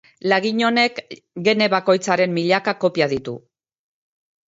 [0.31, 1.01] Lagin honek
[1.49, 3.41] gene bakoitzaren milaka kopia ditu.